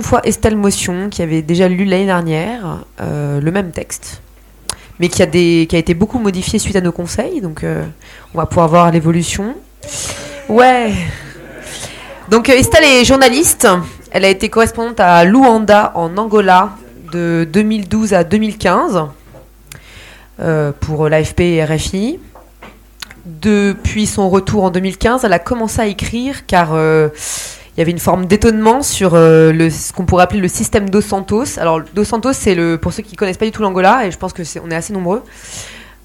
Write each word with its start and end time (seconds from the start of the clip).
deuxième 0.00 0.08
fois 0.08 0.26
Estelle 0.26 0.56
Motion, 0.56 1.10
qui 1.10 1.20
avait 1.20 1.42
déjà 1.42 1.68
lu 1.68 1.84
l'année 1.84 2.06
dernière 2.06 2.84
euh, 3.02 3.38
le 3.38 3.50
même 3.50 3.70
texte, 3.70 4.22
mais 4.98 5.08
qui 5.08 5.22
a, 5.22 5.26
été 5.26 5.92
beaucoup 5.92 6.18
modifié 6.18 6.58
suite 6.58 6.76
à 6.76 6.80
nos 6.80 6.90
conseils. 6.90 7.42
Donc, 7.42 7.64
euh, 7.64 7.84
on 8.34 8.38
va 8.38 8.46
pouvoir 8.46 8.68
voir 8.68 8.90
l'évolution. 8.90 9.54
Ouais. 10.48 10.94
Donc, 12.30 12.48
euh, 12.48 12.54
Estelle 12.54 12.84
est 12.84 13.04
journaliste. 13.04 13.68
Elle 14.10 14.24
a 14.24 14.30
été 14.30 14.48
correspondante 14.48 15.00
à 15.00 15.22
Luanda, 15.24 15.92
en 15.94 16.16
Angola, 16.16 16.70
de 17.12 17.46
2012 17.52 18.14
à 18.14 18.24
2015, 18.24 19.02
euh, 20.40 20.72
pour 20.80 21.10
l'AFP 21.10 21.40
et 21.40 21.64
RFI. 21.64 22.18
Depuis 23.26 24.06
son 24.06 24.30
retour 24.30 24.64
en 24.64 24.70
2015, 24.70 25.24
elle 25.24 25.32
a 25.34 25.38
commencé 25.38 25.78
à 25.78 25.86
écrire 25.86 26.46
car 26.46 26.70
il 27.76 27.80
y 27.80 27.82
avait 27.82 27.92
une 27.92 27.98
forme 27.98 28.26
d'étonnement 28.26 28.82
sur 28.82 29.12
euh, 29.14 29.70
ce 29.70 29.92
qu'on 29.92 30.04
pourrait 30.04 30.24
appeler 30.24 30.40
le 30.40 30.48
système 30.48 30.90
Dos 30.90 31.00
Santos. 31.00 31.58
Alors, 31.58 31.80
Dos 31.94 32.04
Santos, 32.04 32.32
c'est 32.32 32.54
le, 32.54 32.78
pour 32.78 32.92
ceux 32.92 33.02
qui 33.02 33.16
connaissent 33.16 33.36
pas 33.36 33.44
du 33.44 33.52
tout 33.52 33.62
l'Angola, 33.62 34.06
et 34.06 34.10
je 34.10 34.18
pense 34.18 34.32
que 34.32 34.44
c'est, 34.44 34.60
on 34.60 34.70
est 34.70 34.74
assez 34.74 34.92
nombreux, 34.92 35.22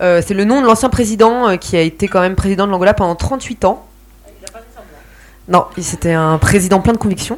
euh, 0.01 0.21
c'est 0.25 0.33
le 0.33 0.45
nom 0.45 0.61
de 0.61 0.67
l'ancien 0.67 0.89
président 0.89 1.49
euh, 1.49 1.55
qui 1.55 1.75
a 1.75 1.81
été 1.81 2.07
quand 2.07 2.21
même 2.21 2.35
président 2.35 2.67
de 2.67 2.71
l'Angola 2.71 2.93
pendant 2.93 3.15
38 3.15 3.65
ans. 3.65 3.85
Non, 5.47 5.65
c'était 5.79 6.13
un 6.13 6.37
président 6.39 6.79
plein 6.79 6.93
de 6.93 6.97
convictions. 6.97 7.37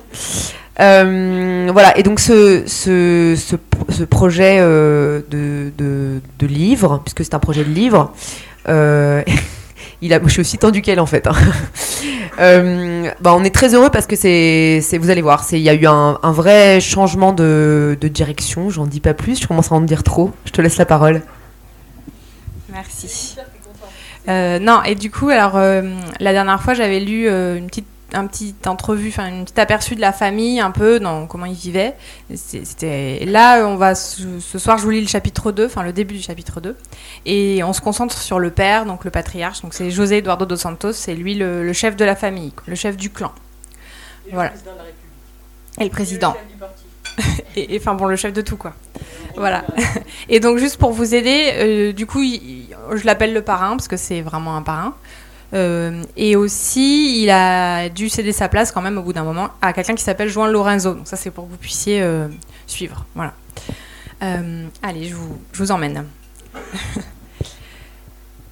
Voilà, 0.77 1.97
et 1.97 2.03
donc 2.03 2.19
ce, 2.19 2.63
ce, 2.67 3.35
ce, 3.35 3.55
ce 3.89 4.03
projet 4.03 4.59
de, 4.59 5.23
de, 5.77 6.21
de 6.39 6.47
livre, 6.47 7.01
puisque 7.03 7.25
c'est 7.25 7.33
un 7.33 7.39
projet 7.39 7.65
de 7.65 7.69
livre, 7.69 8.13
il 10.01 10.13
a, 10.13 10.19
je 10.23 10.29
suis 10.29 10.41
aussi 10.41 10.57
tendu 10.57 10.81
qu'elle 10.81 10.99
en 10.99 11.05
fait. 11.05 11.27
hein. 11.27 11.33
Euh, 12.39 13.09
bah, 13.19 13.33
on 13.35 13.43
est 13.43 13.49
très 13.49 13.73
heureux 13.73 13.89
parce 13.89 14.05
que 14.05 14.15
c'est, 14.15 14.79
vous 14.99 15.09
allez 15.09 15.23
voir, 15.23 15.43
il 15.53 15.57
y 15.57 15.69
a 15.69 15.73
eu 15.73 15.87
un, 15.87 16.19
vrai 16.31 16.79
changement 16.79 17.33
de, 17.33 17.97
de 17.99 18.07
direction. 18.07 18.69
J'en 18.69 18.85
dis 18.85 18.99
pas 18.99 19.15
plus, 19.15 19.41
je 19.41 19.47
commence 19.47 19.71
à 19.71 19.75
en 19.75 19.81
dire 19.81 20.03
trop. 20.03 20.31
Je 20.45 20.51
te 20.51 20.61
laisse 20.61 20.77
la 20.77 20.85
parole. 20.85 21.23
Merci. 22.71 23.35
Euh, 24.29 24.59
non, 24.59 24.83
et 24.83 24.93
du 24.93 25.09
coup, 25.09 25.29
alors, 25.29 25.55
euh, 25.55 25.81
la 26.19 26.31
dernière 26.31 26.61
fois, 26.61 26.75
j'avais 26.75 26.99
lu 26.99 27.27
une 27.27 27.65
petite 27.65 27.87
un 28.13 28.25
petit 28.27 28.55
entrevue, 28.65 29.09
enfin 29.09 29.27
une 29.27 29.43
petite 29.43 29.59
aperçu 29.59 29.95
de 29.95 30.01
la 30.01 30.13
famille, 30.13 30.59
un 30.59 30.71
peu 30.71 30.99
dans 30.99 31.27
comment 31.27 31.45
ils 31.45 31.53
vivaient. 31.55 31.95
C'était 32.35 33.23
là, 33.25 33.65
on 33.67 33.75
va 33.75 33.95
ce 33.95 34.39
soir, 34.59 34.77
je 34.77 34.83
vous 34.83 34.91
lis 34.91 35.01
le 35.01 35.07
chapitre 35.07 35.51
2, 35.51 35.65
enfin 35.65 35.83
le 35.83 35.91
début 35.93 36.15
du 36.15 36.21
chapitre 36.21 36.61
2, 36.61 36.75
et 37.25 37.63
on 37.63 37.73
se 37.73 37.81
concentre 37.81 38.17
sur 38.17 38.39
le 38.39 38.49
père, 38.49 38.85
donc 38.85 39.03
le 39.05 39.11
patriarche. 39.11 39.61
Donc 39.61 39.73
c'est 39.73 39.91
José 39.91 40.17
Eduardo 40.17 40.45
dos 40.45 40.55
Santos, 40.55 40.93
c'est 40.93 41.15
lui 41.15 41.35
le, 41.35 41.63
le 41.63 41.73
chef 41.73 41.95
de 41.95 42.05
la 42.05 42.15
famille, 42.15 42.53
le 42.65 42.75
chef 42.75 42.95
du 42.95 43.09
clan. 43.09 43.31
Voilà. 44.31 44.53
Et 45.79 45.83
le 45.83 45.89
président. 45.89 46.35
et 47.55 47.75
et, 47.75 47.79
enfin 47.79 47.93
bon, 47.93 48.05
le 48.05 48.15
chef 48.15 48.33
de 48.33 48.41
tout 48.41 48.57
quoi. 48.57 48.73
Voilà. 49.35 49.63
Et 50.29 50.39
donc 50.39 50.57
juste 50.57 50.77
pour 50.77 50.91
vous 50.91 51.13
aider, 51.13 51.51
euh, 51.53 51.93
du 51.93 52.05
coup, 52.07 52.21
il- 52.23 52.67
je 52.95 53.05
l'appelle 53.05 53.33
le 53.33 53.41
parrain 53.43 53.77
parce 53.77 53.87
que 53.87 53.97
c'est 53.97 54.21
vraiment 54.21 54.55
un 54.55 54.63
parrain. 54.63 54.95
Euh, 55.53 56.03
et 56.17 56.35
aussi, 56.35 57.23
il 57.23 57.29
a 57.29 57.89
dû 57.89 58.09
céder 58.09 58.33
sa 58.33 58.49
place 58.49 58.71
quand 58.71 58.81
même 58.81 58.97
au 58.97 59.01
bout 59.01 59.13
d'un 59.13 59.23
moment 59.23 59.49
à 59.61 59.73
quelqu'un 59.73 59.95
qui 59.95 60.03
s'appelle 60.03 60.29
Juan 60.29 60.51
Lorenzo. 60.51 60.93
Donc 60.93 61.07
ça, 61.07 61.15
c'est 61.15 61.31
pour 61.31 61.45
que 61.45 61.51
vous 61.51 61.57
puissiez 61.57 62.01
euh, 62.01 62.27
suivre. 62.65 63.05
Voilà. 63.15 63.33
Euh, 64.23 64.67
allez, 64.83 65.05
je 65.05 65.15
vous, 65.15 65.71
emmène. 65.71 66.05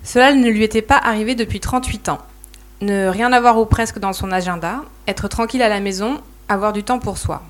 Cela 0.03 0.33
ne 0.33 0.49
lui 0.49 0.63
était 0.63 0.81
pas 0.83 0.97
arrivé 0.97 1.35
depuis 1.35 1.59
38 1.59 2.09
ans. 2.09 2.19
Ne 2.81 3.07
rien 3.07 3.31
avoir 3.33 3.57
ou 3.57 3.65
presque 3.65 3.99
dans 3.99 4.13
son 4.13 4.31
agenda, 4.31 4.81
être 5.07 5.27
tranquille 5.27 5.61
à 5.61 5.69
la 5.69 5.79
maison, 5.79 6.21
avoir 6.49 6.73
du 6.73 6.83
temps 6.83 6.99
pour 6.99 7.17
soi. 7.17 7.41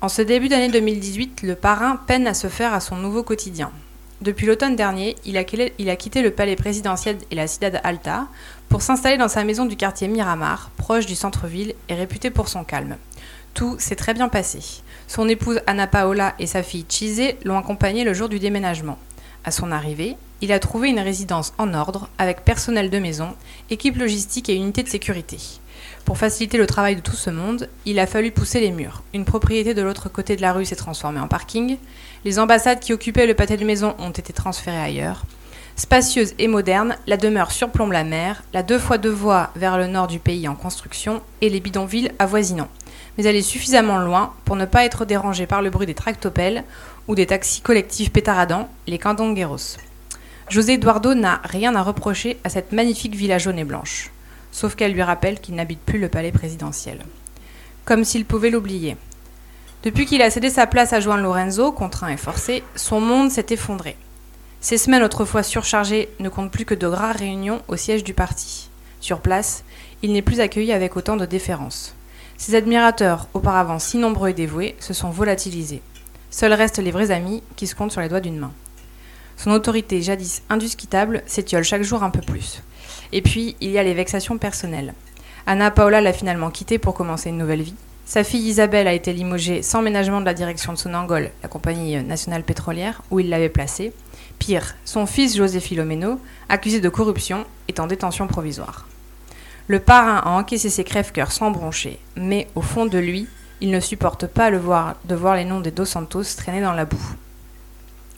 En 0.00 0.08
ce 0.08 0.22
début 0.22 0.48
d'année 0.48 0.70
2018, 0.70 1.42
le 1.42 1.54
parrain 1.54 1.96
peine 2.06 2.26
à 2.26 2.34
se 2.34 2.46
faire 2.46 2.72
à 2.72 2.80
son 2.80 2.96
nouveau 2.96 3.22
quotidien. 3.22 3.70
Depuis 4.20 4.46
l'automne 4.46 4.76
dernier, 4.76 5.16
il 5.24 5.38
a, 5.38 5.44
quitté- 5.44 6.22
le 6.22 6.30
palais 6.30 6.56
présidentiel 6.56 7.16
et 7.30 7.34
la 7.34 7.46
Ciudad 7.46 7.80
Alta 7.84 8.26
pour 8.70 8.82
s'installer 8.82 9.18
dans 9.18 9.28
sa 9.28 9.42
maison 9.42 9.66
du 9.66 9.76
quartier 9.76 10.06
Miramar, 10.06 10.70
proche 10.76 11.04
du 11.04 11.16
centre-ville 11.16 11.74
et 11.88 11.94
réputé 11.94 12.30
pour 12.30 12.48
son 12.48 12.62
calme. 12.62 12.96
Tout 13.52 13.76
s'est 13.80 13.96
très 13.96 14.14
bien 14.14 14.28
passé. 14.28 14.60
Son 15.08 15.28
épouse 15.28 15.60
Anna 15.66 15.88
Paola 15.88 16.34
et 16.38 16.46
sa 16.46 16.62
fille 16.62 16.86
Chise 16.88 17.34
l'ont 17.44 17.58
accompagné 17.58 18.04
le 18.04 18.14
jour 18.14 18.28
du 18.28 18.38
déménagement. 18.38 18.96
À 19.44 19.50
son 19.50 19.72
arrivée, 19.72 20.16
il 20.40 20.52
a 20.52 20.60
trouvé 20.60 20.88
une 20.88 21.00
résidence 21.00 21.52
en 21.58 21.74
ordre, 21.74 22.08
avec 22.16 22.44
personnel 22.44 22.90
de 22.90 22.98
maison, 23.00 23.34
équipe 23.70 23.96
logistique 23.96 24.48
et 24.48 24.54
unité 24.54 24.84
de 24.84 24.88
sécurité. 24.88 25.38
Pour 26.04 26.16
faciliter 26.16 26.56
le 26.56 26.68
travail 26.68 26.94
de 26.94 27.00
tout 27.00 27.16
ce 27.16 27.30
monde, 27.30 27.68
il 27.86 27.98
a 27.98 28.06
fallu 28.06 28.30
pousser 28.30 28.60
les 28.60 28.70
murs. 28.70 29.02
Une 29.12 29.24
propriété 29.24 29.74
de 29.74 29.82
l'autre 29.82 30.08
côté 30.08 30.36
de 30.36 30.42
la 30.42 30.52
rue 30.52 30.64
s'est 30.64 30.76
transformée 30.76 31.20
en 31.20 31.26
parking. 31.26 31.76
Les 32.24 32.38
ambassades 32.38 32.78
qui 32.78 32.92
occupaient 32.92 33.26
le 33.26 33.34
pâté 33.34 33.56
de 33.56 33.64
maison 33.64 33.96
ont 33.98 34.10
été 34.10 34.32
transférées 34.32 34.80
ailleurs. 34.80 35.24
Spacieuse 35.80 36.34
et 36.38 36.46
moderne, 36.46 36.94
la 37.06 37.16
demeure 37.16 37.52
surplombe 37.52 37.92
la 37.92 38.04
mer, 38.04 38.42
la 38.52 38.62
deux 38.62 38.78
fois 38.78 38.98
deux 38.98 39.08
voies 39.08 39.48
vers 39.56 39.78
le 39.78 39.86
nord 39.86 40.08
du 40.08 40.18
pays 40.18 40.46
en 40.46 40.54
construction 40.54 41.22
et 41.40 41.48
les 41.48 41.60
bidonvilles 41.60 42.12
avoisinants. 42.18 42.68
Mais 43.16 43.24
elle 43.24 43.36
est 43.36 43.40
suffisamment 43.40 43.96
loin 43.96 44.34
pour 44.44 44.56
ne 44.56 44.66
pas 44.66 44.84
être 44.84 45.06
dérangée 45.06 45.46
par 45.46 45.62
le 45.62 45.70
bruit 45.70 45.86
des 45.86 45.94
tractopelles 45.94 46.64
ou 47.08 47.14
des 47.14 47.24
taxis 47.24 47.62
collectifs 47.62 48.12
pétaradants, 48.12 48.68
les 48.86 48.98
candongueros. 48.98 49.78
José 50.50 50.74
Eduardo 50.74 51.14
n'a 51.14 51.40
rien 51.44 51.74
à 51.74 51.82
reprocher 51.82 52.38
à 52.44 52.50
cette 52.50 52.72
magnifique 52.72 53.14
villa 53.14 53.38
jaune 53.38 53.58
et 53.58 53.64
blanche, 53.64 54.10
sauf 54.52 54.74
qu'elle 54.74 54.92
lui 54.92 55.02
rappelle 55.02 55.40
qu'il 55.40 55.54
n'habite 55.54 55.80
plus 55.80 55.98
le 55.98 56.10
palais 56.10 56.30
présidentiel. 56.30 57.06
Comme 57.86 58.04
s'il 58.04 58.26
pouvait 58.26 58.50
l'oublier. 58.50 58.98
Depuis 59.82 60.04
qu'il 60.04 60.20
a 60.20 60.28
cédé 60.28 60.50
sa 60.50 60.66
place 60.66 60.92
à 60.92 61.00
Juan 61.00 61.22
Lorenzo, 61.22 61.72
contraint 61.72 62.08
et 62.08 62.18
forcé, 62.18 62.64
son 62.76 63.00
monde 63.00 63.30
s'est 63.30 63.46
effondré. 63.48 63.96
Ces 64.62 64.76
semaines 64.76 65.02
autrefois 65.02 65.42
surchargées 65.42 66.10
ne 66.18 66.28
comptent 66.28 66.52
plus 66.52 66.66
que 66.66 66.74
de 66.74 66.86
rares 66.86 67.16
réunions 67.16 67.62
au 67.68 67.76
siège 67.76 68.04
du 68.04 68.12
parti. 68.12 68.68
Sur 69.00 69.20
place, 69.20 69.64
il 70.02 70.12
n'est 70.12 70.20
plus 70.20 70.40
accueilli 70.40 70.72
avec 70.72 70.96
autant 70.96 71.16
de 71.16 71.24
déférence. 71.24 71.94
Ses 72.36 72.54
admirateurs, 72.54 73.26
auparavant 73.32 73.78
si 73.78 73.96
nombreux 73.96 74.28
et 74.28 74.34
dévoués, 74.34 74.76
se 74.78 74.92
sont 74.92 75.10
volatilisés. 75.10 75.80
Seuls 76.30 76.52
restent 76.52 76.78
les 76.78 76.90
vrais 76.90 77.10
amis 77.10 77.42
qui 77.56 77.66
se 77.66 77.74
comptent 77.74 77.92
sur 77.92 78.02
les 78.02 78.10
doigts 78.10 78.20
d'une 78.20 78.38
main. 78.38 78.52
Son 79.38 79.50
autorité, 79.50 80.02
jadis 80.02 80.42
indiscutable, 80.50 81.22
s'étiole 81.24 81.64
chaque 81.64 81.82
jour 81.82 82.02
un 82.02 82.10
peu 82.10 82.20
plus. 82.20 82.62
Et 83.12 83.22
puis, 83.22 83.56
il 83.62 83.70
y 83.70 83.78
a 83.78 83.82
les 83.82 83.94
vexations 83.94 84.36
personnelles. 84.36 84.92
Anna 85.46 85.70
Paola 85.70 86.02
l'a 86.02 86.12
finalement 86.12 86.50
quitté 86.50 86.78
pour 86.78 86.92
commencer 86.92 87.30
une 87.30 87.38
nouvelle 87.38 87.62
vie. 87.62 87.74
Sa 88.04 88.24
fille 88.24 88.46
Isabelle 88.46 88.88
a 88.88 88.92
été 88.92 89.12
limogée 89.12 89.62
sans 89.62 89.82
ménagement 89.82 90.20
de 90.20 90.26
la 90.26 90.34
direction 90.34 90.72
de 90.72 90.78
Sonangol, 90.78 91.30
la 91.42 91.48
compagnie 91.48 92.02
nationale 92.02 92.42
pétrolière, 92.42 93.02
où 93.10 93.20
il 93.20 93.30
l'avait 93.30 93.48
placée. 93.48 93.92
Pire, 94.40 94.74
son 94.86 95.04
fils 95.04 95.36
José 95.36 95.60
Filomeno, 95.60 96.18
accusé 96.48 96.80
de 96.80 96.88
corruption, 96.88 97.44
est 97.68 97.78
en 97.78 97.86
détention 97.86 98.26
provisoire. 98.26 98.88
Le 99.68 99.78
parrain 99.78 100.16
a 100.16 100.30
encaissé 100.30 100.70
ses 100.70 100.82
crève-cœurs 100.82 101.30
sans 101.30 101.50
broncher, 101.50 101.98
mais 102.16 102.48
au 102.54 102.62
fond 102.62 102.86
de 102.86 102.98
lui, 102.98 103.28
il 103.60 103.70
ne 103.70 103.80
supporte 103.80 104.26
pas 104.26 104.50
de 104.50 104.56
voir 105.14 105.36
les 105.36 105.44
noms 105.44 105.60
des 105.60 105.70
Dos 105.70 105.84
Santos 105.84 106.24
traîner 106.38 106.62
dans 106.62 106.72
la 106.72 106.86
boue. 106.86 107.14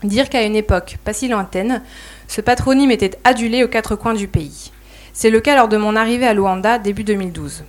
Dire 0.05 0.31
qu'à 0.31 0.44
une 0.44 0.55
époque 0.55 0.99
pas 1.05 1.12
si 1.12 1.27
lointaine, 1.27 1.82
ce 2.28 2.41
patronyme 2.41 2.93
était 2.93 3.19
adulé 3.25 3.65
aux 3.65 3.69
quatre 3.69 3.97
coins 3.97 4.15
du 4.15 4.28
pays. 4.28 4.71
C'est 5.12 5.31
le 5.31 5.41
cas 5.41 5.56
lors 5.56 5.69
de 5.69 5.77
mon 5.77 5.97
arrivée 5.97 6.27
à 6.27 6.34
Luanda 6.34 6.78
début 6.78 7.05
2012. 7.05 7.65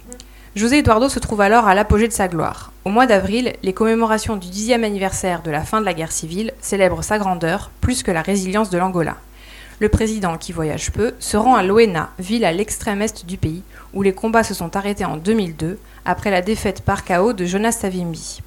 José 0.55 0.77
Eduardo 0.77 1.09
se 1.09 1.19
trouve 1.19 1.41
alors 1.41 1.67
à 1.67 1.73
l'apogée 1.73 2.07
de 2.07 2.13
sa 2.13 2.27
gloire. 2.27 2.72
Au 2.85 2.89
mois 2.89 3.05
d'avril, 3.05 3.53
les 3.63 3.71
commémorations 3.71 4.35
du 4.35 4.49
dixième 4.49 4.83
anniversaire 4.83 5.41
de 5.41 5.51
la 5.51 5.61
fin 5.61 5.79
de 5.79 5.85
la 5.85 5.93
guerre 5.93 6.11
civile 6.11 6.51
célèbrent 6.59 7.01
sa 7.01 7.17
grandeur 7.17 7.71
plus 7.79 8.03
que 8.03 8.11
la 8.11 8.21
résilience 8.21 8.69
de 8.69 8.77
l'Angola. 8.77 9.15
Le 9.79 9.87
président, 9.87 10.37
qui 10.37 10.51
voyage 10.51 10.91
peu, 10.91 11.13
se 11.19 11.37
rend 11.37 11.55
à 11.55 11.63
Loena, 11.63 12.09
ville 12.19 12.43
à 12.43 12.51
l'extrême 12.51 13.01
est 13.01 13.25
du 13.25 13.37
pays, 13.37 13.63
où 13.93 14.01
les 14.01 14.13
combats 14.13 14.43
se 14.43 14.53
sont 14.53 14.75
arrêtés 14.75 15.05
en 15.05 15.15
2002, 15.15 15.79
après 16.03 16.29
la 16.29 16.41
défaite 16.41 16.81
par 16.81 17.05
chaos 17.05 17.31
de 17.31 17.45
Jonas 17.45 17.71
Savimbi. 17.71 18.41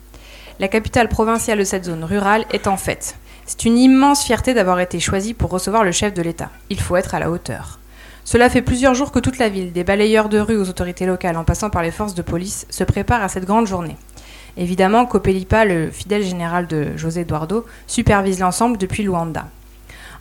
La 0.61 0.69
capitale 0.69 1.09
provinciale 1.09 1.59
de 1.59 1.65
cette 1.65 1.87
zone 1.87 2.05
rurale 2.05 2.45
est 2.53 2.67
en 2.67 2.77
fête. 2.77 3.17
C'est 3.47 3.65
une 3.65 3.79
immense 3.79 4.23
fierté 4.23 4.53
d'avoir 4.53 4.81
été 4.81 5.01
choisie 5.01 5.33
pour 5.33 5.49
recevoir 5.49 5.83
le 5.83 5.93
chef 5.93 6.13
de 6.13 6.21
l'État. 6.23 6.51
Il 6.69 6.81
faut 6.81 6.97
être 6.97 7.15
à 7.15 7.21
la 7.21 7.31
hauteur. 7.31 7.79
Cela 8.25 8.51
fait 8.51 8.61
plusieurs 8.61 8.95
jours 8.95 9.13
que 9.13 9.19
toute 9.19 9.39
la 9.39 9.49
ville, 9.49 9.73
des 9.73 9.85
balayeurs 9.85 10.29
de 10.29 10.41
rue 10.41 10.59
aux 10.59 10.69
autorités 10.69 11.07
locales 11.07 11.39
en 11.39 11.45
passant 11.45 11.71
par 11.71 11.83
les 11.83 11.91
forces 11.91 12.15
de 12.15 12.23
police, 12.23 12.67
se 12.69 12.85
prépare 12.85 13.23
à 13.23 13.29
cette 13.29 13.47
grande 13.47 13.67
journée. 13.67 13.97
Évidemment, 14.57 15.05
Copelipa, 15.05 15.65
le 15.65 15.91
fidèle 15.91 16.23
général 16.23 16.67
de 16.67 16.97
José 16.97 17.23
Eduardo, 17.23 17.67
supervise 17.87 18.41
l'ensemble 18.41 18.79
depuis 18.79 19.03
Luanda. 19.03 19.49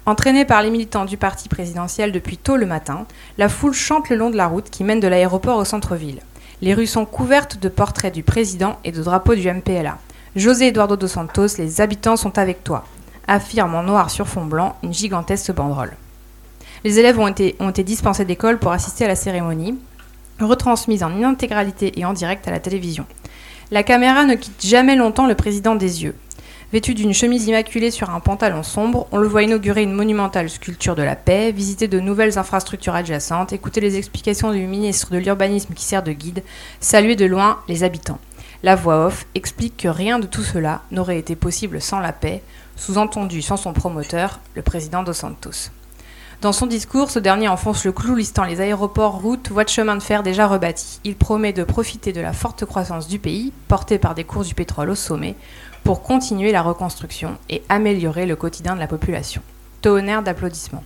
Entraînée 0.06 0.46
par 0.46 0.62
les 0.62 0.70
militants 0.70 1.06
du 1.06 1.18
parti 1.18 1.50
présidentiel 1.50 2.12
depuis 2.12 2.38
tôt 2.38 2.58
le 2.58 2.66
matin, 2.66 3.06
la 3.38 3.50
foule 3.50 3.74
chante 3.74 4.10
le 4.10 4.18
long 4.18 4.30
de 4.30 4.38
la 4.38 4.48
route 4.48 4.70
qui 4.70 4.84
mène 4.84 5.00
de 5.00 5.08
l'aéroport 5.08 5.58
au 5.58 5.66
centre-ville. 5.66 6.20
Les 6.62 6.74
rues 6.74 6.86
sont 6.86 7.06
couvertes 7.06 7.60
de 7.60 7.70
portraits 7.70 8.14
du 8.14 8.24
président 8.24 8.78
et 8.84 8.92
de 8.92 9.02
drapeaux 9.02 9.36
du 9.36 9.50
MPLA. 9.50 9.98
José 10.36 10.68
Eduardo 10.68 10.96
dos 10.96 11.08
Santos, 11.08 11.58
les 11.58 11.82
habitants 11.82 12.18
sont 12.18 12.38
avec 12.38 12.64
toi, 12.64 12.86
affirme 13.28 13.74
en 13.74 13.84
noir 13.84 14.10
sur 14.10 14.28
fond 14.28 14.46
blanc 14.46 14.76
une 14.84 14.94
gigantesque 14.94 15.54
banderole. 15.54 15.94
Les 16.84 17.00
élèves 17.00 17.18
ont 17.18 17.28
été, 17.28 17.56
ont 17.60 17.70
été 17.70 17.84
dispensés 17.84 18.26
d'école 18.26 18.60
pour 18.60 18.74
assister 18.74 19.06
à 19.06 19.08
la 19.08 19.16
cérémonie, 19.16 19.80
retransmise 20.40 21.04
en 21.04 21.24
intégralité 21.24 22.00
et 22.00 22.06
en 22.06 22.14
direct 22.14 22.48
à 22.48 22.52
la 22.52 22.60
télévision. 22.60 23.06
La 23.72 23.82
caméra 23.82 24.26
ne 24.26 24.36
quitte 24.36 24.64
jamais 24.64 24.96
longtemps 24.96 25.26
le 25.26 25.34
président 25.34 25.74
des 25.74 26.04
yeux. 26.04 26.16
Vêtu 26.72 26.94
d'une 26.94 27.16
chemise 27.16 27.48
immaculée 27.48 27.90
sur 27.90 28.12
un 28.12 28.20
pantalon 28.20 28.62
sombre, 28.62 29.08
on 29.12 29.18
le 29.18 29.28
voit 29.28 29.42
inaugurer 29.42 29.82
une 29.82 29.94
monumentale 29.94 30.52
sculpture 30.52 30.96
de 30.96 31.02
la 31.02 31.16
paix, 31.16 31.52
visiter 31.52 31.88
de 31.88 32.00
nouvelles 32.00 32.38
infrastructures 32.38 32.94
adjacentes, 32.94 33.54
écouter 33.54 33.82
les 33.82 33.98
explications 33.98 34.52
du 34.52 34.68
ministre 34.68 35.12
de 35.12 35.18
l'urbanisme 35.18 35.74
qui 35.74 35.84
sert 35.84 36.04
de 36.04 36.12
guide, 36.12 36.44
saluer 36.80 37.16
de 37.16 37.26
loin 37.26 37.60
les 37.68 37.84
habitants. 37.84 38.20
La 38.62 38.76
voix 38.76 39.08
off 39.08 39.26
explique 39.34 39.78
que 39.78 39.88
rien 39.88 40.20
de 40.20 40.28
tout 40.28 40.44
cela 40.44 40.82
n'aurait 40.92 41.18
été 41.18 41.36
possible 41.36 41.82
sans 41.82 42.00
la 42.00 42.14
paix, 42.14 42.44
sous-entendu 42.76 43.42
sans 43.42 43.58
son 43.58 43.74
promoteur, 43.74 44.42
le 44.54 44.62
président 44.62 45.02
Dos 45.02 45.14
Santos. 45.14 45.72
Dans 46.46 46.54
son 46.54 46.68
discours, 46.68 47.10
ce 47.10 47.18
dernier 47.18 47.48
enfonce 47.48 47.86
le 47.86 47.92
clou 47.92 48.14
listant 48.14 48.44
les 48.44 48.62
aéroports, 48.62 49.20
routes, 49.20 49.50
voies 49.50 49.64
de 49.64 49.70
chemin 49.70 49.96
de 49.96 50.04
fer 50.04 50.22
déjà 50.22 50.46
rebâtis. 50.46 51.00
Il 51.04 51.16
promet 51.16 51.54
de 51.54 51.64
profiter 51.64 52.14
de 52.14 52.22
la 52.22 52.34
forte 52.34 52.66
croissance 52.66 53.08
du 53.08 53.18
pays, 53.18 53.52
portée 53.68 53.98
par 53.98 54.14
des 54.14 54.26
courses 54.26 54.50
du 54.50 54.54
pétrole 54.54 54.92
au 54.92 54.96
sommet, 54.96 55.36
pour 55.84 56.04
continuer 56.04 56.52
la 56.52 56.62
reconstruction 56.62 57.40
et 57.50 57.64
améliorer 57.68 58.28
le 58.28 58.36
quotidien 58.36 58.76
de 58.76 58.80
la 58.80 58.86
population. 58.86 59.42
Tonnerre 59.82 60.22
d'applaudissements. 60.22 60.84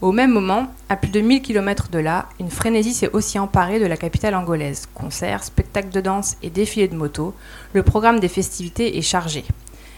Au 0.00 0.12
même 0.12 0.30
moment, 0.30 0.68
à 0.88 0.94
plus 0.94 1.10
de 1.10 1.20
1000 1.20 1.42
km 1.42 1.88
de 1.90 1.98
là, 1.98 2.26
une 2.38 2.52
frénésie 2.52 2.94
s'est 2.94 3.10
aussi 3.12 3.36
emparée 3.40 3.80
de 3.80 3.86
la 3.86 3.96
capitale 3.96 4.36
angolaise. 4.36 4.86
Concerts, 4.94 5.42
spectacles 5.42 5.90
de 5.90 6.02
danse 6.02 6.36
et 6.44 6.50
défilés 6.50 6.86
de 6.86 6.94
motos, 6.94 7.34
le 7.72 7.82
programme 7.82 8.20
des 8.20 8.28
festivités 8.28 8.96
est 8.96 9.02
chargé. 9.02 9.44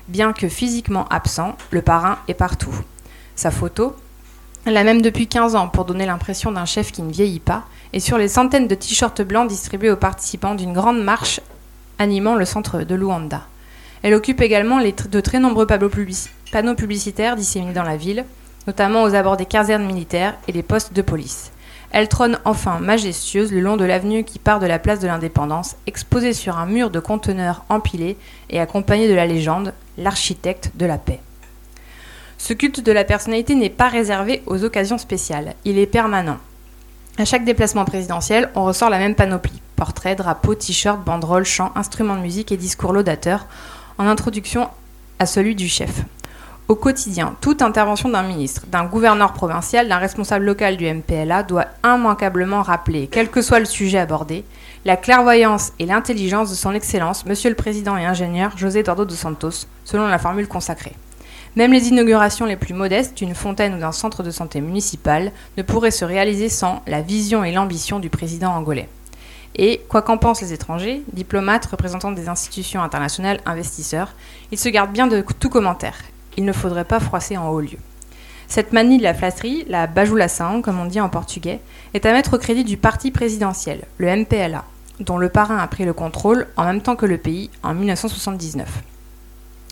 Bien 0.08 0.32
que 0.32 0.48
physiquement 0.48 1.06
absent, 1.08 1.54
le 1.70 1.82
parrain 1.82 2.16
est 2.28 2.32
partout. 2.32 2.74
Sa 3.34 3.50
photo, 3.50 3.94
la 4.72 4.84
même 4.84 5.02
depuis 5.02 5.28
15 5.28 5.54
ans 5.54 5.68
pour 5.68 5.84
donner 5.84 6.06
l'impression 6.06 6.52
d'un 6.52 6.64
chef 6.64 6.92
qui 6.92 7.02
ne 7.02 7.12
vieillit 7.12 7.40
pas, 7.40 7.64
est 7.92 8.00
sur 8.00 8.18
les 8.18 8.28
centaines 8.28 8.68
de 8.68 8.74
t-shirts 8.74 9.22
blancs 9.22 9.48
distribués 9.48 9.90
aux 9.90 9.96
participants 9.96 10.54
d'une 10.54 10.72
grande 10.72 11.02
marche 11.02 11.40
animant 11.98 12.34
le 12.34 12.44
centre 12.44 12.82
de 12.82 12.94
Luanda. 12.94 13.42
Elle 14.02 14.14
occupe 14.14 14.40
également 14.40 14.80
de 14.80 15.20
très 15.20 15.38
nombreux 15.38 15.66
panneaux 15.66 16.74
publicitaires 16.74 17.36
disséminés 17.36 17.72
dans 17.72 17.82
la 17.82 17.96
ville, 17.96 18.24
notamment 18.66 19.02
aux 19.04 19.14
abords 19.14 19.36
des 19.36 19.46
casernes 19.46 19.86
militaires 19.86 20.34
et 20.48 20.52
des 20.52 20.62
postes 20.62 20.92
de 20.92 21.02
police. 21.02 21.52
Elle 21.92 22.08
trône 22.08 22.38
enfin 22.44 22.78
majestueuse 22.80 23.52
le 23.52 23.60
long 23.60 23.76
de 23.76 23.84
l'avenue 23.84 24.24
qui 24.24 24.38
part 24.38 24.60
de 24.60 24.66
la 24.66 24.78
place 24.78 25.00
de 25.00 25.06
l'Indépendance, 25.06 25.76
exposée 25.86 26.32
sur 26.32 26.58
un 26.58 26.66
mur 26.66 26.90
de 26.90 27.00
conteneurs 27.00 27.64
empilés 27.68 28.16
et 28.50 28.60
accompagnée 28.60 29.08
de 29.08 29.14
la 29.14 29.26
légende, 29.26 29.72
l'architecte 29.96 30.72
de 30.74 30.84
la 30.84 30.98
paix. 30.98 31.20
Ce 32.38 32.52
culte 32.52 32.80
de 32.80 32.92
la 32.92 33.04
personnalité 33.04 33.54
n'est 33.54 33.70
pas 33.70 33.88
réservé 33.88 34.42
aux 34.46 34.64
occasions 34.64 34.98
spéciales, 34.98 35.54
il 35.64 35.78
est 35.78 35.86
permanent. 35.86 36.38
À 37.18 37.24
chaque 37.24 37.44
déplacement 37.44 37.84
présidentiel, 37.84 38.50
on 38.54 38.64
ressort 38.64 38.90
la 38.90 38.98
même 38.98 39.14
panoplie 39.14 39.62
portraits, 39.76 40.18
drapeaux, 40.18 40.54
t-shirts, 40.54 41.04
banderoles, 41.04 41.44
chants, 41.44 41.72
instruments 41.76 42.16
de 42.16 42.22
musique 42.22 42.50
et 42.50 42.56
discours 42.56 42.92
laudateurs, 42.92 43.46
en 43.98 44.06
introduction 44.06 44.68
à 45.18 45.26
celui 45.26 45.54
du 45.54 45.68
chef. 45.68 46.02
Au 46.68 46.74
quotidien, 46.74 47.36
toute 47.40 47.62
intervention 47.62 48.08
d'un 48.08 48.24
ministre, 48.24 48.64
d'un 48.66 48.86
gouverneur 48.86 49.32
provincial, 49.34 49.86
d'un 49.86 49.98
responsable 49.98 50.44
local 50.44 50.76
du 50.76 50.92
MPLA 50.92 51.44
doit 51.44 51.66
immanquablement 51.84 52.62
rappeler, 52.62 53.06
quel 53.06 53.30
que 53.30 53.40
soit 53.40 53.60
le 53.60 53.66
sujet 53.66 53.98
abordé, 53.98 54.44
la 54.84 54.96
clairvoyance 54.96 55.72
et 55.78 55.86
l'intelligence 55.86 56.50
de 56.50 56.56
son 56.56 56.72
Excellence, 56.72 57.24
Monsieur 57.24 57.50
le 57.50 57.56
Président 57.56 57.96
et 57.96 58.04
ingénieur 58.04 58.56
José 58.56 58.80
Eduardo 58.80 59.04
dos 59.04 59.14
Santos, 59.14 59.68
selon 59.84 60.08
la 60.08 60.18
formule 60.18 60.48
consacrée. 60.48 60.96
Même 61.56 61.72
les 61.72 61.88
inaugurations 61.88 62.44
les 62.44 62.56
plus 62.56 62.74
modestes 62.74 63.16
d'une 63.16 63.34
fontaine 63.34 63.74
ou 63.74 63.78
d'un 63.78 63.90
centre 63.90 64.22
de 64.22 64.30
santé 64.30 64.60
municipal 64.60 65.32
ne 65.56 65.62
pourraient 65.62 65.90
se 65.90 66.04
réaliser 66.04 66.50
sans 66.50 66.82
la 66.86 67.00
vision 67.00 67.44
et 67.44 67.52
l'ambition 67.52 67.98
du 67.98 68.10
président 68.10 68.50
angolais. 68.50 68.90
Et, 69.54 69.80
quoi 69.88 70.02
qu'en 70.02 70.18
pensent 70.18 70.42
les 70.42 70.52
étrangers, 70.52 71.02
diplomates, 71.14 71.64
représentants 71.64 72.12
des 72.12 72.28
institutions 72.28 72.82
internationales, 72.82 73.40
investisseurs, 73.46 74.12
ils 74.52 74.58
se 74.58 74.68
gardent 74.68 74.92
bien 74.92 75.06
de 75.06 75.24
tout 75.40 75.48
commentaire. 75.48 75.96
Il 76.36 76.44
ne 76.44 76.52
faudrait 76.52 76.84
pas 76.84 77.00
froisser 77.00 77.38
en 77.38 77.48
haut 77.48 77.62
lieu. 77.62 77.78
Cette 78.48 78.74
manie 78.74 78.98
de 78.98 79.02
la 79.02 79.14
flatterie, 79.14 79.64
la 79.66 79.86
bajoulação, 79.86 80.60
comme 80.60 80.78
on 80.78 80.84
dit 80.84 81.00
en 81.00 81.08
portugais, 81.08 81.60
est 81.94 82.04
à 82.04 82.12
mettre 82.12 82.34
au 82.34 82.38
crédit 82.38 82.64
du 82.64 82.76
parti 82.76 83.10
présidentiel, 83.10 83.86
le 83.96 84.14
MPLA, 84.14 84.64
dont 85.00 85.16
le 85.16 85.30
parrain 85.30 85.56
a 85.56 85.66
pris 85.68 85.86
le 85.86 85.94
contrôle 85.94 86.48
en 86.58 86.66
même 86.66 86.82
temps 86.82 86.96
que 86.96 87.06
le 87.06 87.16
pays 87.16 87.48
en 87.62 87.72
1979. 87.72 88.68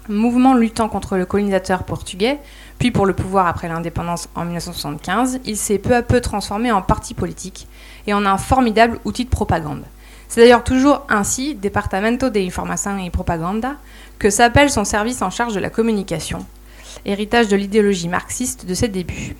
Mouvement 0.09 0.53
luttant 0.53 0.91
contre 0.91 1.17
le 1.17 1.25
colonisateur 1.25 1.85
portugais, 1.85 2.39
puis 2.79 2.91
pour 2.91 3.07
le 3.07 3.15
pouvoir 3.15 3.47
après 3.47 3.69
l'indépendance 3.69 4.29
en 4.35 4.45
1975, 4.45 5.41
il 5.47 5.57
s'est 5.57 5.79
peu 5.79 5.95
à 5.95 6.03
peu 6.03 6.21
transformé 6.21 6.71
en 6.71 6.83
parti 6.83 7.15
politique 7.15 7.67
et 8.07 8.13
en 8.13 8.27
un 8.27 8.37
formidable 8.37 8.99
outil 9.07 9.25
de 9.25 9.31
propagande. 9.31 9.83
C'est 10.29 10.43
d'ailleurs 10.43 10.65
toujours 10.65 11.07
ainsi, 11.09 11.55
Departamento 11.55 12.29
de 12.29 12.41
Información 12.41 12.99
y 12.99 13.09
Propaganda, 13.09 13.77
que 14.19 14.29
s'appelle 14.29 14.71
son 14.71 14.85
service 14.85 15.23
en 15.23 15.31
charge 15.31 15.55
de 15.55 15.61
la 15.61 15.71
communication, 15.71 16.45
héritage 17.07 17.49
de 17.49 17.57
l'idéologie 17.57 18.09
marxiste 18.09 18.67
de 18.67 18.75
ses 18.75 18.89
débuts. 18.89 19.37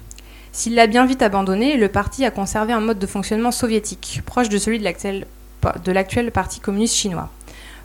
S'il 0.53 0.77
l'a 0.77 0.87
bien 0.87 1.05
vite 1.05 1.21
abandonné, 1.21 1.77
le 1.77 1.89
parti 1.89 2.25
a 2.25 2.31
conservé 2.31 2.73
un 2.73 2.81
mode 2.81 2.99
de 2.99 3.07
fonctionnement 3.07 3.51
soviétique, 3.51 4.23
proche 4.25 4.49
de 4.49 4.57
celui 4.57 4.79
de 4.79 5.93
l'actuel 5.93 6.31
parti 6.33 6.61
communiste 6.61 6.95
chinois. 6.95 7.29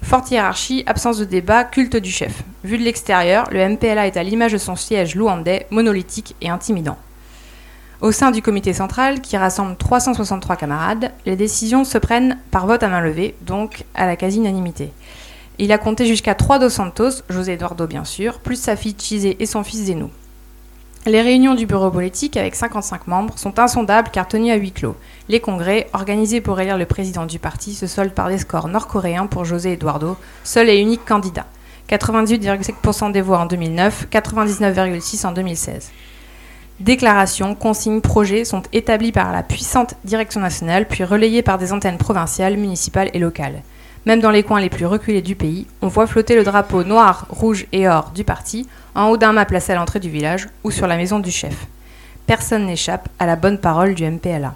Forte 0.01 0.31
hiérarchie, 0.31 0.83
absence 0.87 1.17
de 1.17 1.25
débat, 1.25 1.63
culte 1.63 1.95
du 1.95 2.09
chef. 2.09 2.43
Vu 2.63 2.77
de 2.77 2.83
l'extérieur, 2.83 3.47
le 3.51 3.67
MPLA 3.67 4.07
est 4.07 4.17
à 4.17 4.23
l'image 4.23 4.53
de 4.53 4.57
son 4.57 4.75
siège 4.75 5.15
luandais, 5.15 5.67
monolithique 5.69 6.35
et 6.41 6.49
intimidant. 6.49 6.97
Au 8.01 8.11
sein 8.11 8.31
du 8.31 8.41
comité 8.41 8.71
central, 8.71 9.19
qui 9.19 9.35
rassemble 9.35 9.75
363 9.75 10.55
camarades, 10.55 11.11
les 11.25 11.35
décisions 11.35 11.83
se 11.83 11.97
prennent 11.97 12.37
par 12.49 12.65
vote 12.65 12.81
à 12.81 12.87
main 12.87 13.01
levée, 13.01 13.35
donc 13.41 13.83
à 13.93 14.05
la 14.05 14.15
quasi-unanimité. 14.15 14.91
Il 15.57 15.73
a 15.73 15.77
compté 15.77 16.05
jusqu'à 16.05 16.33
3 16.33 16.59
Dos 16.59 16.69
Santos, 16.69 17.21
José 17.29 17.53
Eduardo 17.53 17.85
bien 17.85 18.05
sûr, 18.05 18.39
plus 18.39 18.55
sa 18.55 18.77
fille 18.77 18.95
Chizé 18.97 19.35
et 19.41 19.45
son 19.45 19.63
fils 19.65 19.87
Zeno. 19.87 20.09
Les 21.05 21.21
réunions 21.21 21.55
du 21.55 21.65
bureau 21.65 21.89
politique, 21.89 22.35
avec 22.35 22.55
55 22.55 23.07
membres, 23.07 23.33
sont 23.37 23.57
insondables 23.57 24.09
car 24.11 24.27
tenues 24.27 24.51
à 24.51 24.55
huis 24.55 24.73
clos. 24.73 24.97
Les 25.29 25.39
congrès, 25.39 25.87
organisés 25.93 26.41
pour 26.41 26.59
élire 26.59 26.77
le 26.77 26.85
président 26.85 27.25
du 27.25 27.39
parti, 27.39 27.73
se 27.73 27.87
soldent 27.87 28.11
par 28.11 28.27
des 28.27 28.37
scores 28.37 28.67
nord-coréens 28.67 29.25
pour 29.25 29.45
José 29.45 29.73
Eduardo, 29.73 30.17
seul 30.43 30.69
et 30.69 30.77
unique 30.77 31.05
candidat. 31.05 31.45
98,5% 31.89 33.13
des 33.13 33.21
voix 33.21 33.39
en 33.39 33.45
2009, 33.45 34.07
99,6% 34.11 35.27
en 35.27 35.31
2016. 35.31 35.89
Déclarations, 36.81 37.55
consignes, 37.55 38.01
projets 38.01 38.43
sont 38.43 38.63
établis 38.73 39.13
par 39.13 39.31
la 39.31 39.41
puissante 39.41 39.95
direction 40.03 40.41
nationale, 40.41 40.85
puis 40.85 41.05
relayés 41.05 41.41
par 41.41 41.57
des 41.57 41.71
antennes 41.71 41.97
provinciales, 41.97 42.57
municipales 42.57 43.09
et 43.13 43.19
locales. 43.19 43.63
Même 44.05 44.21
dans 44.21 44.31
les 44.31 44.43
coins 44.43 44.61
les 44.61 44.69
plus 44.69 44.85
reculés 44.85 45.21
du 45.21 45.35
pays, 45.35 45.67
on 45.81 45.87
voit 45.87 46.07
flotter 46.07 46.35
le 46.35 46.43
drapeau 46.43 46.83
noir, 46.83 47.25
rouge 47.29 47.67
et 47.71 47.87
or 47.87 48.11
du 48.11 48.23
parti 48.23 48.67
en 48.95 49.09
haut 49.09 49.17
d'un 49.17 49.33
mât 49.33 49.45
placé 49.45 49.73
à 49.73 49.75
l'entrée 49.75 49.99
du 49.99 50.09
village 50.09 50.47
ou 50.63 50.71
sur 50.71 50.87
la 50.87 50.97
maison 50.97 51.19
du 51.19 51.31
chef. 51.31 51.67
Personne 52.25 52.65
n'échappe 52.65 53.09
à 53.19 53.25
la 53.25 53.35
bonne 53.35 53.57
parole 53.57 53.95
du 53.95 54.05
MPLA. 54.09 54.55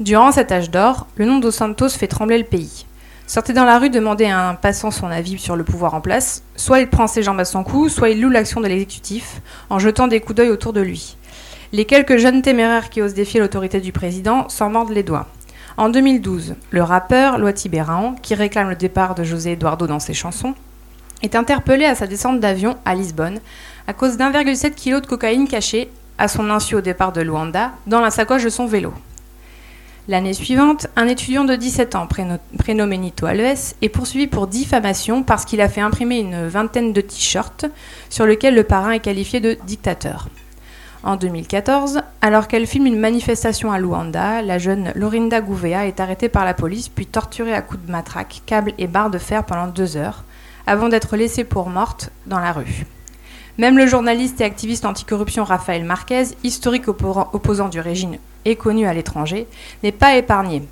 Durant 0.00 0.32
cet 0.32 0.50
âge 0.50 0.70
d'or, 0.70 1.06
le 1.16 1.26
nom 1.26 1.38
de 1.38 1.50
Santos 1.50 1.90
fait 1.90 2.08
trembler 2.08 2.38
le 2.38 2.44
pays. 2.44 2.86
Sortez 3.26 3.52
dans 3.52 3.64
la 3.64 3.78
rue, 3.78 3.90
demandez 3.90 4.24
à 4.24 4.48
un 4.48 4.54
passant 4.54 4.90
son 4.90 5.06
avis 5.06 5.38
sur 5.38 5.54
le 5.54 5.62
pouvoir 5.62 5.94
en 5.94 6.00
place. 6.00 6.42
Soit 6.56 6.80
il 6.80 6.88
prend 6.88 7.06
ses 7.06 7.22
jambes 7.22 7.38
à 7.38 7.44
son 7.44 7.62
cou, 7.62 7.88
soit 7.88 8.08
il 8.08 8.20
loue 8.20 8.30
l'action 8.30 8.60
de 8.60 8.66
l'exécutif 8.66 9.40
en 9.68 9.78
jetant 9.78 10.08
des 10.08 10.20
coups 10.20 10.36
d'œil 10.36 10.48
autour 10.50 10.72
de 10.72 10.80
lui. 10.80 11.16
Les 11.72 11.84
quelques 11.84 12.16
jeunes 12.16 12.42
téméraires 12.42 12.90
qui 12.90 13.02
osent 13.02 13.14
défier 13.14 13.38
l'autorité 13.38 13.80
du 13.80 13.92
président 13.92 14.48
s'en 14.48 14.70
mordent 14.70 14.90
les 14.90 15.04
doigts. 15.04 15.28
En 15.80 15.88
2012, 15.88 16.56
le 16.72 16.82
rappeur 16.82 17.38
Loati 17.38 17.70
Berraon, 17.70 18.14
qui 18.20 18.34
réclame 18.34 18.68
le 18.68 18.76
départ 18.76 19.14
de 19.14 19.24
José 19.24 19.52
Eduardo 19.52 19.86
dans 19.86 19.98
ses 19.98 20.12
chansons, 20.12 20.52
est 21.22 21.34
interpellé 21.34 21.86
à 21.86 21.94
sa 21.94 22.06
descente 22.06 22.38
d'avion 22.38 22.76
à 22.84 22.94
Lisbonne 22.94 23.40
à 23.86 23.94
cause 23.94 24.18
d'1,7 24.18 24.74
kg 24.74 25.00
de 25.00 25.06
cocaïne 25.06 25.48
cachée 25.48 25.90
à 26.18 26.28
son 26.28 26.50
insu 26.50 26.74
au 26.74 26.82
départ 26.82 27.12
de 27.12 27.22
Luanda 27.22 27.70
dans 27.86 28.02
la 28.02 28.10
sacoche 28.10 28.44
de 28.44 28.50
son 28.50 28.66
vélo. 28.66 28.92
L'année 30.06 30.34
suivante, 30.34 30.86
un 30.96 31.08
étudiant 31.08 31.44
de 31.44 31.56
17 31.56 31.94
ans, 31.94 32.06
prénommé 32.58 32.98
Nito 32.98 33.24
Alves, 33.24 33.72
est 33.80 33.88
poursuivi 33.88 34.26
pour 34.26 34.48
diffamation 34.48 35.22
parce 35.22 35.46
qu'il 35.46 35.62
a 35.62 35.68
fait 35.70 35.80
imprimer 35.80 36.18
une 36.18 36.46
vingtaine 36.46 36.92
de 36.92 37.00
t-shirts 37.00 37.64
sur 38.10 38.26
lesquels 38.26 38.54
le 38.54 38.64
parrain 38.64 38.90
est 38.90 39.00
qualifié 39.00 39.40
de 39.40 39.56
dictateur. 39.64 40.28
En 41.02 41.16
2014, 41.16 42.02
alors 42.20 42.46
qu'elle 42.46 42.66
filme 42.66 42.84
une 42.84 42.98
manifestation 42.98 43.72
à 43.72 43.78
Luanda, 43.78 44.42
la 44.42 44.58
jeune 44.58 44.92
Lorinda 44.94 45.40
Gouveia 45.40 45.86
est 45.86 45.98
arrêtée 45.98 46.28
par 46.28 46.44
la 46.44 46.52
police 46.52 46.90
puis 46.90 47.06
torturée 47.06 47.54
à 47.54 47.62
coups 47.62 47.82
de 47.86 47.90
matraque, 47.90 48.42
câbles 48.44 48.74
et 48.76 48.86
barres 48.86 49.08
de 49.08 49.16
fer 49.16 49.44
pendant 49.44 49.66
deux 49.66 49.96
heures, 49.96 50.24
avant 50.66 50.90
d'être 50.90 51.16
laissée 51.16 51.44
pour 51.44 51.70
morte 51.70 52.10
dans 52.26 52.38
la 52.38 52.52
rue. 52.52 52.84
Même 53.56 53.78
le 53.78 53.86
journaliste 53.86 54.42
et 54.42 54.44
activiste 54.44 54.84
anticorruption 54.84 55.44
Raphaël 55.44 55.84
Marquez, 55.84 56.24
historique 56.44 56.88
opposant 56.88 57.70
du 57.70 57.80
régime 57.80 58.16
et 58.44 58.56
connu 58.56 58.86
à 58.86 58.92
l'étranger, 58.92 59.46
n'est 59.82 59.92
pas 59.92 60.16
épargné. 60.16 60.62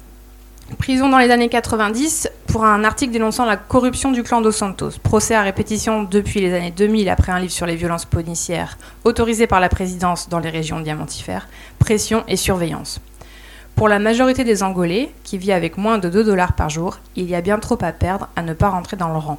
Prison 0.76 1.08
dans 1.08 1.18
les 1.18 1.30
années 1.30 1.48
90 1.48 2.28
pour 2.46 2.64
un 2.64 2.84
article 2.84 3.12
dénonçant 3.12 3.46
la 3.46 3.56
corruption 3.56 4.12
du 4.12 4.22
clan 4.22 4.42
Dos 4.42 4.52
Santos. 4.52 4.90
Procès 5.02 5.34
à 5.34 5.42
répétition 5.42 6.02
depuis 6.02 6.40
les 6.40 6.52
années 6.52 6.70
2000 6.70 7.08
après 7.08 7.32
un 7.32 7.40
livre 7.40 7.52
sur 7.52 7.64
les 7.64 7.74
violences 7.74 8.04
policières 8.04 8.76
autorisé 9.04 9.46
par 9.46 9.60
la 9.60 9.70
présidence 9.70 10.28
dans 10.28 10.38
les 10.38 10.50
régions 10.50 10.80
diamantifères. 10.80 11.48
Pression 11.78 12.22
et 12.28 12.36
surveillance. 12.36 13.00
Pour 13.76 13.88
la 13.88 13.98
majorité 13.98 14.44
des 14.44 14.62
Angolais, 14.62 15.10
qui 15.24 15.38
vit 15.38 15.52
avec 15.52 15.78
moins 15.78 15.98
de 15.98 16.10
2 16.10 16.22
dollars 16.22 16.52
par 16.52 16.68
jour, 16.68 16.98
il 17.16 17.30
y 17.30 17.34
a 17.34 17.40
bien 17.40 17.58
trop 17.58 17.78
à 17.80 17.92
perdre 17.92 18.28
à 18.36 18.42
ne 18.42 18.52
pas 18.52 18.68
rentrer 18.68 18.98
dans 18.98 19.08
le 19.08 19.18
rang. 19.18 19.38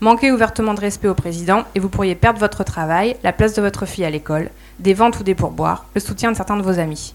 Manquez 0.00 0.30
ouvertement 0.30 0.74
de 0.74 0.80
respect 0.80 1.08
au 1.08 1.14
président 1.14 1.64
et 1.74 1.80
vous 1.80 1.88
pourriez 1.88 2.14
perdre 2.14 2.38
votre 2.38 2.62
travail, 2.62 3.16
la 3.24 3.32
place 3.32 3.54
de 3.54 3.62
votre 3.62 3.84
fille 3.84 4.04
à 4.04 4.10
l'école, 4.10 4.50
des 4.78 4.94
ventes 4.94 5.18
ou 5.18 5.22
des 5.24 5.34
pourboires, 5.34 5.86
le 5.94 6.00
soutien 6.00 6.30
de 6.30 6.36
certains 6.36 6.56
de 6.56 6.62
vos 6.62 6.78
amis. 6.78 7.14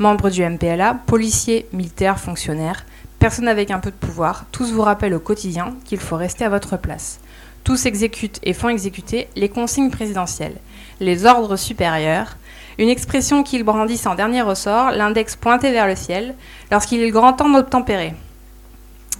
Membres 0.00 0.30
du 0.30 0.42
MPLA, 0.42 0.94
policiers, 1.04 1.66
militaires, 1.74 2.18
fonctionnaires, 2.18 2.86
personnes 3.18 3.48
avec 3.48 3.70
un 3.70 3.80
peu 3.80 3.90
de 3.90 3.96
pouvoir, 3.96 4.46
tous 4.50 4.72
vous 4.72 4.80
rappellent 4.80 5.12
au 5.12 5.20
quotidien 5.20 5.74
qu'il 5.84 6.00
faut 6.00 6.16
rester 6.16 6.42
à 6.42 6.48
votre 6.48 6.78
place. 6.78 7.20
Tous 7.64 7.84
exécutent 7.84 8.40
et 8.42 8.54
font 8.54 8.70
exécuter 8.70 9.28
les 9.36 9.50
consignes 9.50 9.90
présidentielles, 9.90 10.56
les 11.00 11.26
ordres 11.26 11.56
supérieurs, 11.56 12.38
une 12.78 12.88
expression 12.88 13.42
qu'ils 13.42 13.62
brandissent 13.62 14.06
en 14.06 14.14
dernier 14.14 14.40
ressort, 14.40 14.90
l'index 14.92 15.36
pointé 15.36 15.70
vers 15.70 15.86
le 15.86 15.96
ciel, 15.96 16.34
lorsqu'il 16.70 17.02
est 17.02 17.10
grand 17.10 17.34
temps 17.34 17.50
d'obtempérer. 17.50 18.14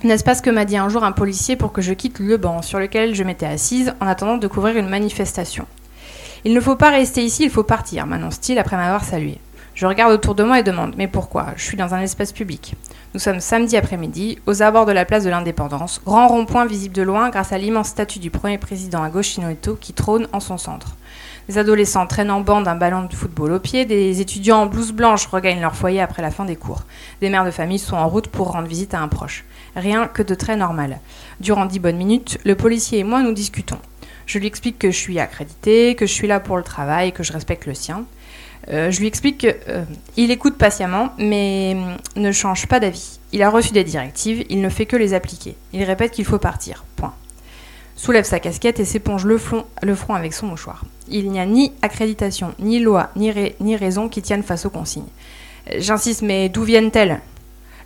N'est-ce 0.02 0.24
pas 0.24 0.34
ce 0.34 0.40
que 0.40 0.48
m'a 0.48 0.64
dit 0.64 0.78
un 0.78 0.88
jour 0.88 1.04
un 1.04 1.12
policier 1.12 1.56
pour 1.56 1.72
que 1.72 1.82
je 1.82 1.92
quitte 1.92 2.20
le 2.20 2.38
banc 2.38 2.62
sur 2.62 2.78
lequel 2.78 3.14
je 3.14 3.22
m'étais 3.22 3.44
assise 3.44 3.92
en 4.00 4.06
attendant 4.06 4.38
de 4.38 4.48
couvrir 4.48 4.78
une 4.78 4.88
manifestation? 4.88 5.66
Il 6.46 6.54
ne 6.54 6.60
faut 6.60 6.76
pas 6.76 6.88
rester 6.88 7.22
ici, 7.22 7.44
il 7.44 7.50
faut 7.50 7.64
partir, 7.64 8.06
m'annonce-t-il 8.06 8.58
après 8.58 8.76
m'avoir 8.76 9.04
salué. 9.04 9.36
Je 9.80 9.86
regarde 9.86 10.12
autour 10.12 10.34
de 10.34 10.44
moi 10.44 10.58
et 10.60 10.62
demande 10.62 10.92
Mais 10.98 11.08
pourquoi? 11.08 11.54
Je 11.56 11.62
suis 11.62 11.78
dans 11.78 11.94
un 11.94 12.02
espace 12.02 12.32
public. 12.32 12.74
Nous 13.14 13.18
sommes 13.18 13.40
samedi 13.40 13.78
après-midi, 13.78 14.38
aux 14.44 14.60
abords 14.60 14.84
de 14.84 14.92
la 14.92 15.06
place 15.06 15.24
de 15.24 15.30
l'Indépendance, 15.30 16.02
grand 16.04 16.28
rond-point 16.28 16.66
visible 16.66 16.94
de 16.94 17.00
loin 17.00 17.30
grâce 17.30 17.54
à 17.54 17.56
l'immense 17.56 17.88
statue 17.88 18.18
du 18.18 18.28
premier 18.28 18.58
président 18.58 19.02
à 19.02 19.08
gauche 19.08 19.38
qui 19.80 19.94
trône 19.94 20.28
en 20.34 20.40
son 20.40 20.58
centre. 20.58 20.96
Des 21.48 21.56
adolescents 21.56 22.06
traînent 22.06 22.30
en 22.30 22.42
bande 22.42 22.68
un 22.68 22.74
ballon 22.74 23.04
de 23.04 23.14
football 23.14 23.52
au 23.52 23.58
pied, 23.58 23.86
des 23.86 24.20
étudiants 24.20 24.58
en 24.58 24.66
blouse 24.66 24.92
blanche 24.92 25.24
regagnent 25.24 25.62
leur 25.62 25.74
foyer 25.74 26.02
après 26.02 26.20
la 26.20 26.30
fin 26.30 26.44
des 26.44 26.56
cours. 26.56 26.82
Des 27.22 27.30
mères 27.30 27.46
de 27.46 27.50
famille 27.50 27.78
sont 27.78 27.96
en 27.96 28.06
route 28.06 28.28
pour 28.28 28.52
rendre 28.52 28.68
visite 28.68 28.92
à 28.92 29.00
un 29.00 29.08
proche. 29.08 29.46
Rien 29.76 30.06
que 30.08 30.22
de 30.22 30.34
très 30.34 30.56
normal. 30.56 31.00
Durant 31.40 31.64
dix 31.64 31.78
bonnes 31.78 31.96
minutes, 31.96 32.38
le 32.44 32.54
policier 32.54 32.98
et 32.98 33.04
moi 33.04 33.22
nous 33.22 33.32
discutons. 33.32 33.78
Je 34.26 34.38
lui 34.38 34.46
explique 34.46 34.78
que 34.78 34.90
je 34.90 34.98
suis 34.98 35.18
accrédité, 35.18 35.94
que 35.94 36.04
je 36.04 36.12
suis 36.12 36.28
là 36.28 36.38
pour 36.38 36.58
le 36.58 36.62
travail, 36.64 37.12
que 37.12 37.22
je 37.22 37.32
respecte 37.32 37.64
le 37.64 37.72
sien. 37.72 38.04
Euh, 38.68 38.90
je 38.90 39.00
lui 39.00 39.06
explique 39.06 39.38
qu'il 39.38 39.56
euh, 39.68 39.84
écoute 40.16 40.56
patiemment, 40.56 41.10
mais 41.18 41.74
mm, 41.74 42.20
ne 42.20 42.32
change 42.32 42.66
pas 42.66 42.80
d'avis. 42.80 43.18
Il 43.32 43.42
a 43.42 43.50
reçu 43.50 43.72
des 43.72 43.84
directives, 43.84 44.44
il 44.50 44.60
ne 44.60 44.68
fait 44.68 44.86
que 44.86 44.96
les 44.96 45.14
appliquer. 45.14 45.56
Il 45.72 45.82
répète 45.84 46.12
qu'il 46.12 46.24
faut 46.24 46.38
partir. 46.38 46.84
Point. 46.96 47.14
Soulève 47.96 48.24
sa 48.24 48.40
casquette 48.40 48.80
et 48.80 48.84
s'éponge 48.84 49.24
le, 49.24 49.36
front 49.38 49.66
avec 50.14 50.32
son 50.32 50.46
mouchoir. 50.46 50.84
Il 51.08 51.30
n'y 51.30 51.40
a 51.40 51.46
ni 51.46 51.72
accréditation, 51.82 52.54
ni 52.58 52.80
loi, 52.80 53.10
ni, 53.16 53.32
ni 53.60 53.76
raison 53.76 54.08
qui 54.08 54.22
tiennent 54.22 54.42
face 54.42 54.64
aux 54.64 54.70
consignes. 54.70 55.08
J'insiste, 55.76 56.22
mais 56.22 56.48
d'où 56.48 56.62
viennent-elles? 56.62 57.20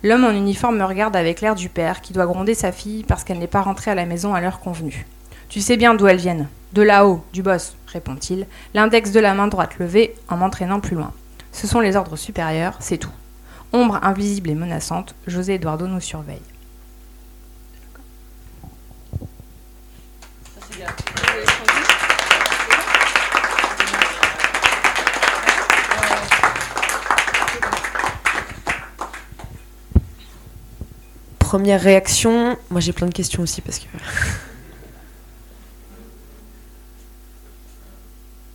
L'homme 0.03 0.23
en 0.23 0.31
uniforme 0.31 0.77
me 0.77 0.85
regarde 0.85 1.15
avec 1.15 1.41
l'air 1.41 1.55
du 1.55 1.67
père 1.67 2.01
qui 2.01 2.13
doit 2.13 2.27
gronder 2.27 2.53
sa 2.53 2.71
fille 2.71 3.03
parce 3.03 3.23
qu'elle 3.23 3.39
n'est 3.39 3.47
pas 3.47 3.61
rentrée 3.61 3.91
à 3.91 3.95
la 3.95 4.05
maison 4.05 4.33
à 4.33 4.41
l'heure 4.41 4.59
convenue. 4.59 5.05
Tu 5.49 5.61
sais 5.61 5.77
bien 5.77 5.95
d'où 5.95 6.07
elles 6.07 6.17
viennent. 6.17 6.47
De 6.73 6.81
là-haut, 6.81 7.23
du 7.31 7.41
boss, 7.41 7.75
répond-il, 7.87 8.47
l'index 8.73 9.11
de 9.11 9.19
la 9.19 9.33
main 9.33 9.47
droite 9.47 9.79
levé 9.79 10.13
en 10.27 10.37
m'entraînant 10.37 10.81
plus 10.81 10.95
loin. 10.95 11.13
Ce 11.51 11.67
sont 11.67 11.79
les 11.79 11.95
ordres 11.95 12.17
supérieurs, 12.17 12.75
c'est 12.81 12.97
tout. 12.97 13.11
Ombre 13.71 13.99
invisible 14.03 14.49
et 14.49 14.55
menaçante, 14.55 15.15
José 15.27 15.55
Eduardo 15.55 15.87
nous 15.87 16.01
surveille. 16.01 16.41
Première 31.39 31.79
réaction, 31.79 32.57
moi 32.69 32.81
j'ai 32.81 32.91
plein 32.91 33.07
de 33.07 33.13
questions 33.13 33.43
aussi 33.43 33.61
parce 33.61 33.79
que 33.79 33.85